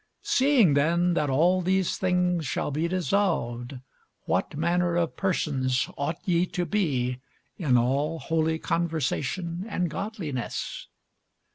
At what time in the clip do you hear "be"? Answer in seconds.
2.71-2.87, 6.65-7.19